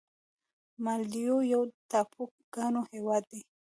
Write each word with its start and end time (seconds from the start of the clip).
مالدیو 0.83 1.37
یو 1.53 1.61
د 1.71 1.73
ټاپوګانو 1.91 2.81
هېواد 2.91 3.23
دی. 3.31 3.41